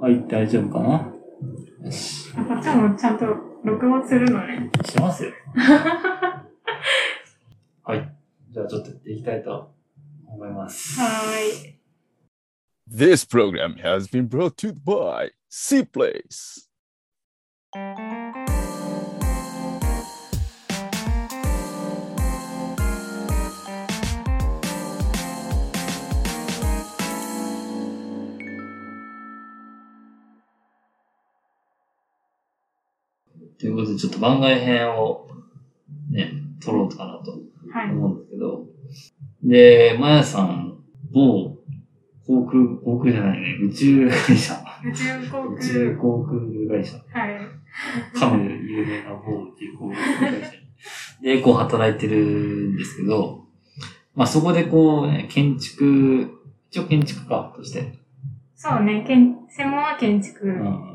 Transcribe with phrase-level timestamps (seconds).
[0.00, 1.12] はい、大丈夫かな？
[1.84, 2.32] よし。
[2.34, 3.26] あこっちもちゃんと
[3.62, 4.70] 録音するのね。
[4.82, 5.32] してますよ。
[7.84, 8.16] はい。
[8.50, 9.74] じゃあちょっとやっていきたいと
[10.26, 10.98] 思います。
[10.98, 11.80] はーい。
[12.90, 15.84] This program has been brought to you by C
[33.92, 35.26] ことで、ちょっと番外編を
[36.10, 37.32] ね、撮ろうかなと
[37.72, 37.90] はい。
[37.90, 38.64] 思うんですけど、
[39.44, 40.78] で、まやさん、
[41.12, 41.56] 某
[42.26, 45.96] 航空、航空じゃないね、宇宙会社、宇宙航宇宙空。
[45.96, 48.18] 航空会社、はい。
[48.18, 50.50] かの有名な某宇宙航空会社
[51.22, 53.44] で、こう働いてるんですけど、
[54.14, 56.30] まあそこでこうね、建築、
[56.70, 57.98] 一応建築家として、
[58.56, 60.46] そうね、けん専門は建築。
[60.46, 60.89] ううん。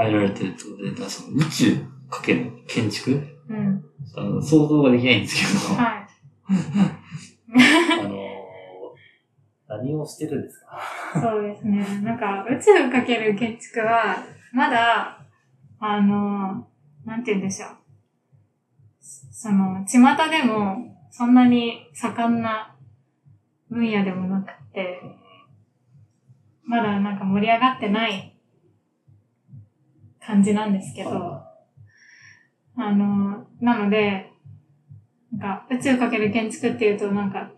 [0.00, 1.76] ん、入られてるってことで、だからその宇宙
[2.10, 3.22] かける建築？
[4.16, 6.06] あの想像ができないんですけど、はい。
[8.00, 8.18] あの
[9.68, 11.20] 何をしてるんですか？
[11.20, 12.00] そうですね。
[12.02, 14.16] なんか、宇宙かける建築は、
[14.52, 15.24] まだ、
[15.78, 16.68] あの、
[17.06, 17.70] なんて言うんでしょう。
[19.00, 19.98] その、巷
[20.30, 22.76] でも、そんなに盛んな
[23.70, 25.00] 分野でもなくて、
[26.64, 28.36] まだなんか盛り上がってない
[30.24, 31.10] 感じなんですけど、
[32.76, 34.30] あの、なので、
[35.32, 37.50] なんか宇宙かける建築っていうとなんか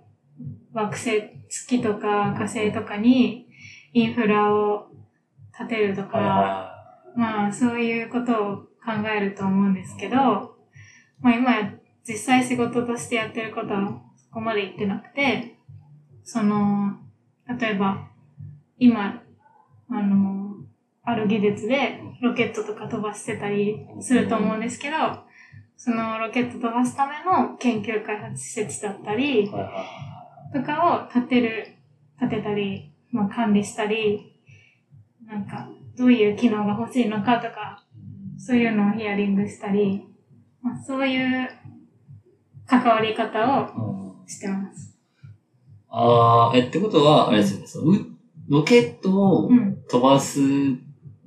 [0.72, 3.46] 惑星、月とか火星とかに
[3.92, 4.88] インフラを
[5.56, 6.74] 建てるとか、は
[7.16, 10.16] まあそういうことを考えると思うんですけど、
[11.20, 11.72] まあ今
[12.06, 15.58] 実際仕事としてやってることはそこまで言ってなくて、
[16.24, 16.98] その、
[17.58, 18.08] 例えば
[18.78, 19.22] 今、
[19.90, 20.33] あの、
[21.04, 24.96] ある技術でロケットとか飛ばしてたりすると思うんですけど、
[25.76, 29.50] そのロケット飛ばすための研究開発施設だったり
[30.52, 31.76] とかを建てる、
[32.18, 34.40] 建てたり、まあ管理したり、
[35.26, 37.84] なんかどういう機能が欲しいのかとか、
[38.38, 40.04] そういうのをヒアリングしたり、
[40.62, 41.48] まあ、そういう
[42.66, 44.96] 関わり方をうんしてます。
[45.88, 48.06] ああ、え、ってことは、あれですよね、そのう
[48.48, 49.76] ロケットをうん。
[49.88, 50.40] 飛ばす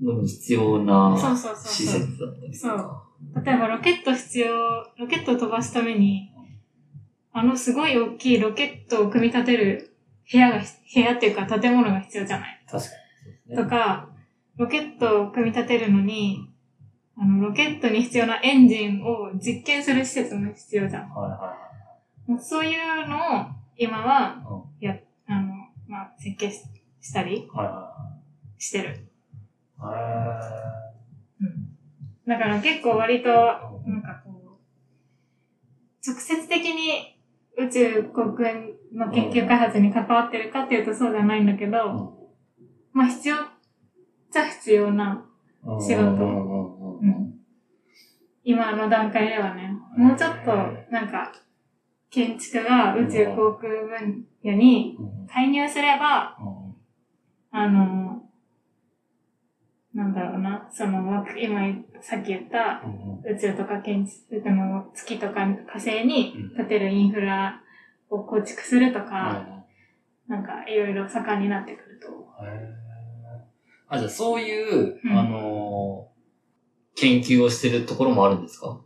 [0.01, 2.01] のに必要なそうそうそう施そう。
[2.01, 3.03] 設だったりとか。
[3.45, 4.47] 例えばロケット必要、
[4.97, 6.31] ロケットを飛ばすために、
[7.33, 9.95] あのすごい大きいロケットを組み立てる
[10.31, 12.59] 部屋が、部屋っていうか建物が必要じゃない？
[12.69, 12.89] 確か
[13.47, 13.63] にね。
[13.63, 14.09] とか、
[14.57, 16.49] ロケットを組み立てるのに、
[17.17, 21.09] あの、ロケットに必要なエンジンを実験する施設も必要じゃん。
[21.09, 21.57] はいは
[22.27, 23.19] もうそういうのを
[23.77, 24.35] 今は、
[24.81, 24.97] いや、
[25.27, 25.53] あの、
[25.87, 26.61] まあ、設計し
[27.01, 27.65] したりはい。
[27.67, 27.93] は
[28.57, 28.83] してる。
[28.85, 29.06] いはい。
[31.41, 31.75] うん。
[32.27, 37.17] だから結構割と、なんかこう、直接的に
[37.57, 38.53] 宇宙航空
[38.93, 42.13] の研究開発に関わってるかっていうとそうじゃないんだけど、
[42.93, 43.39] まあ必要っ
[44.31, 45.25] ちゃ必要な
[45.63, 47.33] うん仕事うん
[48.44, 50.51] 今の段階ではね、もうちょっと、
[50.89, 51.33] なんか、
[52.09, 56.75] 建築が宇宙航空分野にうん介入すれば、うん。
[57.51, 58.26] あの、
[59.97, 61.59] なんだろうな、その枠、今
[62.01, 67.61] さっき言ったうん宇宙とか建築の月とか火星に建てるインフラ
[68.09, 69.63] を構築するとか、は
[70.27, 72.07] なんかいろいろ盛んになってくると。
[73.89, 75.17] あ、じゃあそういう、うん。
[75.17, 76.17] あのー
[76.99, 78.79] 研究をしてるところもあるんですか？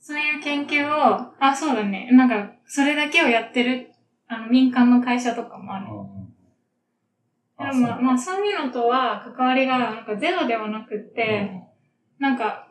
[0.00, 2.08] そういう研究を、あ、そうだね。
[2.12, 3.90] なんか、それだけをやってる、
[4.28, 5.86] あの、民間の会社とかもある。
[7.58, 11.62] でもまあ、まあ、そういうのとは関わりが、なんかゼロではなくって、
[12.18, 12.68] なんか、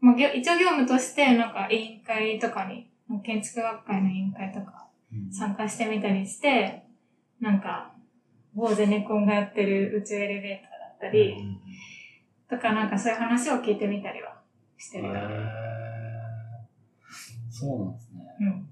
[0.00, 2.90] まあ、一応業務として、なんか委員会とかに、
[3.22, 4.88] 建築学会の委員会とか
[5.32, 6.84] 参加してみたりして、
[7.40, 7.92] なんか、
[8.54, 11.36] 某ゼネコンがやってる宇宙エレベーターだったり、
[12.48, 14.40] とかなんかそういう話を聞いてみたりは
[14.76, 15.08] してる。
[15.08, 15.70] へー
[17.50, 18.36] そうなんですね。
[18.40, 18.68] うん。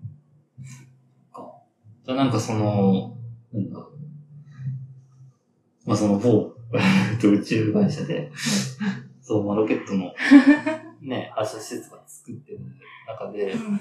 [1.30, 1.52] か。
[2.04, 3.16] じゃあなんかその、
[3.52, 3.78] なんだ、
[5.88, 6.52] まあその某
[7.24, 8.30] 宇宙会社で、
[9.22, 10.12] そう、まあロケットの
[11.00, 12.60] ね、発射施設が作ってる
[13.06, 13.80] 中で、うん。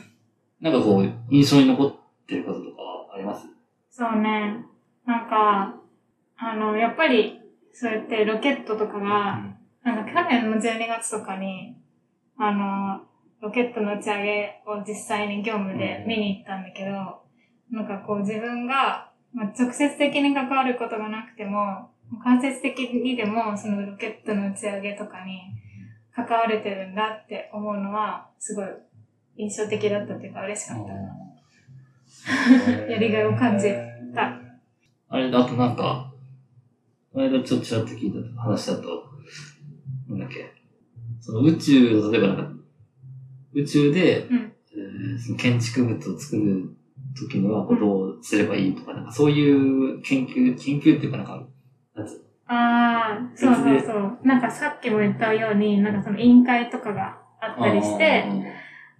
[0.61, 1.95] なんかこう、印象に残っ
[2.25, 3.45] てることとかはあります？
[3.89, 4.63] そうね。
[5.05, 5.75] なんか、
[6.37, 7.39] あの、やっぱり、
[7.73, 9.43] そうやってロケットとかが、
[9.83, 11.75] なんか去年の12月とかに、
[12.37, 13.01] あの、
[13.41, 16.91] ロケットの打ち上げを実際に業務で見に行ったんだけど、
[17.71, 21.91] なんかこう自分が、まあ、直接的に関わることがなくても、
[22.23, 25.41] 間接的にでもそのロケットの打ち上げとかに
[26.15, 28.67] 関われてるんだって思うのは、すごい
[29.37, 30.99] 印象的だったっていうか嬉しかったな。
[32.89, 33.69] やりがいを感じ
[34.15, 34.39] た。
[35.09, 36.11] あれ、あとなんか、
[37.13, 39.05] この間ちょっとちらっと聞いた話だと、
[40.09, 40.51] なんだっけ、
[41.21, 42.51] その宇宙の、例えばなんか、
[43.53, 46.75] 宇宙で、うんえーその建築物を作る
[47.19, 51.43] ときにはどうすればいいとか、なんかそういう研究、研究っていうかなんか、
[52.47, 54.19] ああ、そうそうそう。
[54.23, 58.25] なんかさっきも言ったように、なんかその委員会とかがあったりして、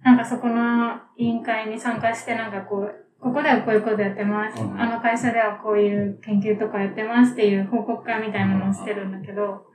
[0.02, 4.62] なんかそこの委員会に参加して、なんかこう、ここではこういうことやってます。
[4.62, 9.66] うんあの会社ではこういう研究とかやってますっていう報告会みたいなのをしてるんだけど、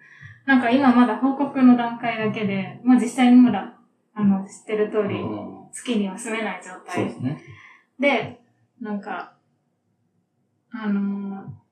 [0.45, 3.77] なんか今まだ報告の段階だけで、まあ実際にまだ、
[4.13, 5.63] あの、知ってる通り、うん。
[5.71, 6.95] 月には住めない状態。
[6.95, 7.41] そうですね。
[7.99, 8.39] で、
[8.79, 9.33] なんか、
[10.71, 11.62] あのー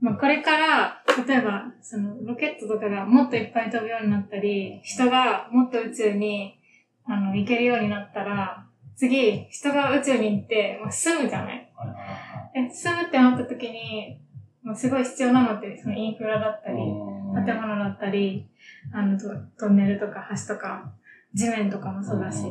[0.00, 6.58] まあ、これから、例えば、その、ロケットとかがもっといっぱい飛ぶようになったり、人がもっと宇宙に、
[7.04, 8.66] あの、行けるようになったら、
[8.96, 11.70] 次、人が宇宙に行って、まあ、住むじゃない？
[11.74, 12.68] はいはいはい。
[12.68, 14.20] で、住むってなった時に、
[14.62, 17.44] もうすごい必要なのって、そのインフラだったり、うん。
[17.46, 18.46] 建物だったり、
[18.92, 20.92] あの、トトンネルとか橋とか、
[21.34, 22.42] 地面とかもそうだし、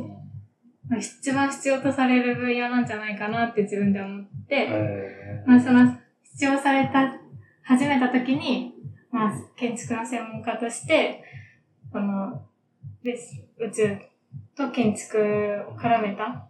[0.87, 5.85] まあ、一番必要とされる分野なんじゃないかなって自分で思って、えまあ、その
[6.23, 7.13] 必要された、
[7.69, 8.73] 始めた時に、
[9.11, 11.23] まあ、建築の専門家として、
[11.93, 12.41] この、
[13.03, 13.95] です、宇宙
[14.57, 15.19] と建築
[15.69, 16.49] を絡めた、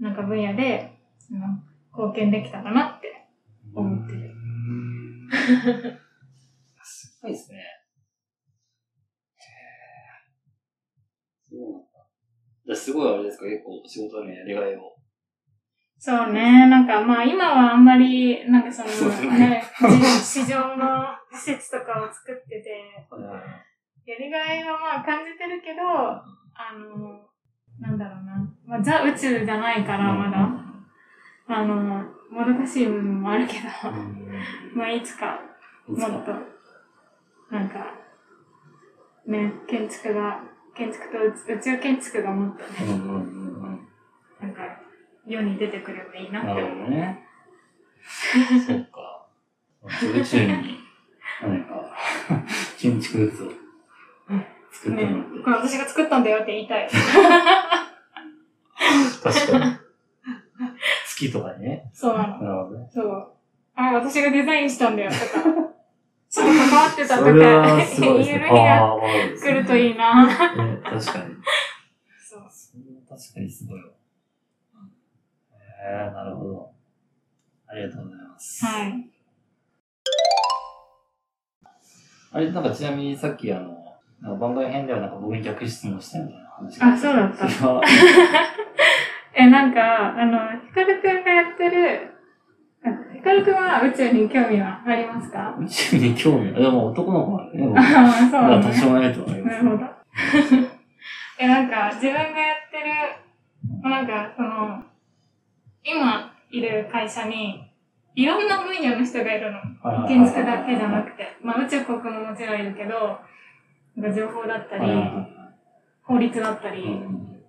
[0.00, 0.98] なんか分野で、
[1.30, 1.62] あの
[1.92, 3.28] 貢献できたかなって。
[3.74, 4.30] 思ってる。
[6.82, 7.58] すごいですね。
[11.50, 11.88] そうなんだ。
[12.64, 14.96] じゃすごいあれですか、結構仕事のやりがいを。
[16.04, 19.62] そうね、なんかまあ今はあんまり、なんかそのねね、
[20.20, 22.92] 市場の施設とかを作ってて、
[24.04, 26.24] やりがいはまあ感じてるけど、あ
[26.76, 27.30] の、
[27.78, 28.52] なんだろうな。
[28.66, 30.48] まあ、ザ宇宙じゃないから、まだ。
[31.46, 33.68] あの、もどかしい部分もあるけど、
[34.74, 35.38] まあ、いつか、
[35.86, 36.32] もっと、
[37.54, 37.94] なんか、
[39.28, 40.40] ね、建築が、
[40.74, 41.18] 建築と
[41.52, 43.88] 宇宇宙建築がもっとね、うんうんうんうん。
[44.40, 44.62] なんか、
[45.32, 46.78] 世に出てくればいいなってなる思う。
[46.78, 47.26] ほどね。
[48.66, 49.26] そうか。
[49.84, 50.78] 宇宙に
[51.42, 51.96] 何か
[52.78, 53.52] 建築物を
[54.70, 55.38] 作ってねもらって。
[55.42, 56.88] これ私が作ったんだよって言いたい。
[59.22, 59.76] 確かに。
[61.06, 61.90] 月とかにね。
[61.92, 62.38] そうなの。
[62.42, 62.88] なるほどね。
[62.92, 63.32] そう。
[63.74, 65.22] あれ、私がデザインしたんだよとか、
[66.28, 67.32] ちょっと関わってたとか。
[67.32, 68.98] 言える日が
[69.40, 70.26] 来るといいな。
[70.26, 70.34] ね、
[70.82, 71.36] 確かに。
[72.18, 72.42] そう。
[72.50, 73.90] それは確かにすごいわ。
[75.82, 76.70] へえー、なるほど。
[77.68, 78.64] ありがとうございます。
[78.64, 79.08] はい。
[82.34, 83.76] あれ、なんかちなみにさっきあの、
[84.20, 87.46] なんか番外編ではなんか僕に逆質問したみたいな話があそうだった
[89.34, 92.10] え、なんか、あの、ヒカルくんがやってる、
[92.84, 95.56] あヒカルくんは宇宙に興味はありますか？
[95.58, 96.50] 宇宙に興味？
[96.54, 97.66] あでも男の子なんでね。
[97.66, 99.64] 僕ああ、そうまあ多少ないとは思います。
[99.64, 99.90] なるほど。
[101.38, 102.32] え、なんか、自分がやっ
[102.70, 104.82] てる、なんか、その、
[105.94, 107.68] 今いる会社に、
[108.14, 109.58] いろんな分野の人がいるの。
[109.82, 111.36] はい建築だけじゃなくて。
[111.42, 113.18] まあ、宇宙国ももちろんいるけど、
[114.14, 114.86] 情報だったり
[116.02, 117.42] 法律だったり、うん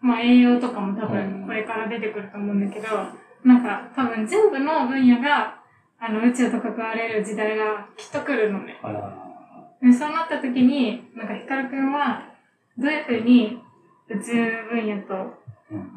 [0.00, 2.86] まあ、栄養とかも多うん分これから出てくると思うんだけど、
[3.44, 5.60] なんか多分全部の分野が、
[6.00, 8.76] あの、宇宙と関われる時代がきっと来るのね。
[9.82, 12.22] でそうなった時に、なんかヒカルくんは、
[12.76, 13.60] どういうふうに
[14.08, 14.34] 宇宙
[14.70, 15.14] 分野と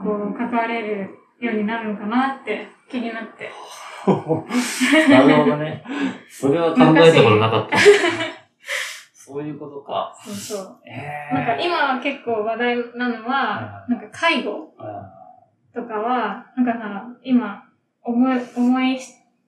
[0.04, 1.10] こう関われる
[1.42, 3.50] ようになるのかなって気になって。
[5.10, 5.84] なるほどね。
[6.30, 7.78] それは考えたことなかった。
[9.14, 10.16] そういうことか。
[10.24, 10.80] そうそう。
[10.86, 14.74] えなんか今は結構話題なのは、なんか介護
[15.74, 17.64] とかは、なんかさ、今、
[18.04, 19.00] 重い、重い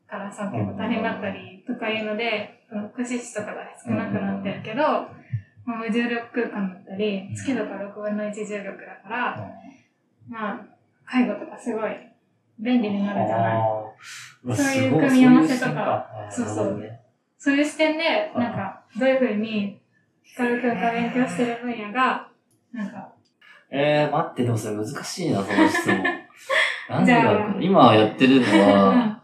[0.07, 4.83] からさ、結構大変だったりとかいうので、その福祉士とかが少なくなってるけど、
[5.65, 9.51] まあ、無重力空間だったり、月とか6分の1重力だから、
[10.29, 10.65] まあ、
[11.05, 11.91] 介護とかすごい
[12.60, 13.60] 便利になるじゃない。
[13.60, 16.07] いそういう組み合わせとか。
[16.29, 16.81] そうそう
[17.38, 17.55] そう。
[17.55, 19.79] いう視点で、なんか、どういうふうに、
[20.24, 22.29] ヒカルくんが勉強してる分野が、
[22.72, 23.13] なんか、
[23.69, 26.03] えー、待って、でもそれ難しいな、その質問。
[26.89, 29.22] なんでだろう今やってるのうは、 ん。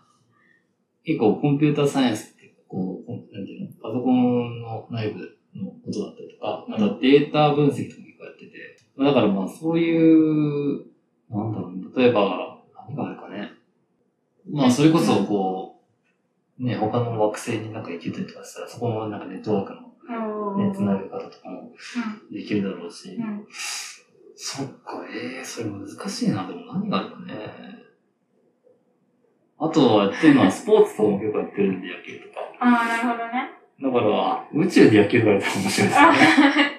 [1.03, 5.19] 結構コンピューターサイエンスって、こう、なんていうの、パソコンの内部
[5.55, 10.85] のことだったりとか、うんあとはデータ分析とか結構やってて、だからまあそういう、
[11.29, 13.51] なんだろう、例えば、何があるかね。
[14.51, 15.81] まあそれこそこ
[16.59, 19.89] う、ね、他の惑星になんか行けたりとかしたら、そこのなんかネットワークの
[20.57, 21.71] ね、つなげ方とかも
[22.31, 23.15] できるだろうし。
[23.15, 23.23] うん。
[23.23, 23.47] うん。
[24.35, 26.47] そっか、ええそれ難しいな。
[26.47, 27.35] でも何があるかね。
[29.59, 32.39] あとはやってるのは スポーツとかも結構やってるんで、野球とか。
[32.59, 33.51] ああ、なるほどね。
[33.81, 36.17] だから、宇宙で野球とかやったら面白いですあ、ね。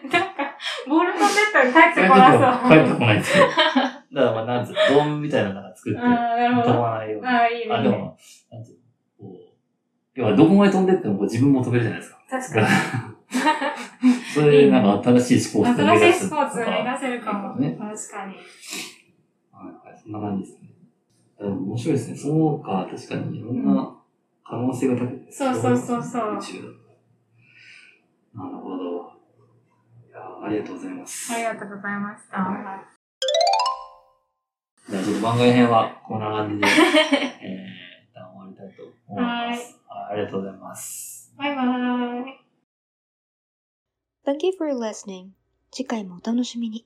[0.03, 0.57] なんか、
[0.89, 2.63] ボール飛んでったら帰ってこなそう。
[2.63, 3.45] こ帰ってこないですよ。
[4.13, 6.83] だからまあ、なんつうの、ドームみたいなのが作って、ああ、なるほ飛ど。
[6.83, 7.27] ばないように。
[7.29, 7.75] ああ、いいね。
[7.75, 8.17] あ、でも、
[8.51, 9.51] なんつうの、こう、
[10.15, 12.19] 要はどこまで飛んでってもこう自分も飛べるじゃないですか。
[12.29, 12.67] 確かに。
[14.35, 17.55] それでなんか新しいスポーツを目新しいスポーツ目指せるかも。
[17.57, 17.77] ね。
[17.79, 18.35] 確かに。
[19.53, 20.71] はい、そんな感じですね。
[21.41, 22.17] 面白いですね。
[22.17, 23.97] そうか、確かにいろんな
[24.45, 25.27] 可能性が高い。
[25.31, 26.33] そうそうそうそう
[28.35, 29.13] なるほど。
[30.09, 31.33] いやありがとうございます。
[31.33, 32.39] ありがとうございました。
[32.39, 32.85] は
[34.91, 39.81] じゃあちょっと番外編はこんな感じで、 えー、一旦終わりたいと思います。
[39.87, 40.11] はい。
[40.11, 41.33] ありがとうございます。
[41.37, 41.39] い。
[41.39, 42.41] バイバーイ。
[44.27, 45.29] Thank you for listening.
[45.71, 46.85] 次回もお楽しみに。